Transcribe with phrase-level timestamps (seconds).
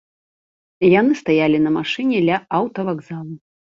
[0.99, 3.33] Яны стаялі на машыне ля аўтавакзала.